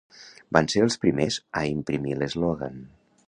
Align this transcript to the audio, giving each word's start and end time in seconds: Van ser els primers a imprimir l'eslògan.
Van 0.55 0.69
ser 0.73 0.81
els 0.85 0.97
primers 1.03 1.37
a 1.61 1.63
imprimir 1.75 2.17
l'eslògan. 2.21 2.81